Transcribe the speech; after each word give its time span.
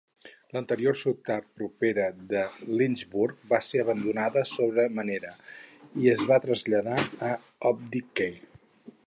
L'anterior 0.55 0.95
ciutat 1.01 1.51
propera 1.59 2.07
de 2.31 2.41
Lynchburg 2.79 3.43
va 3.51 3.61
ser 3.67 3.83
abandonada 3.83 4.43
sobre 4.53 4.87
manera 5.01 5.35
i 6.07 6.11
es 6.17 6.27
va 6.33 6.41
traslladar 6.49 6.99
a 7.31 7.33
Opdyke. 7.73 8.33